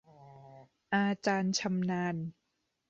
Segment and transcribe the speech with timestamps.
[0.93, 2.15] อาจารย์ชำนาญ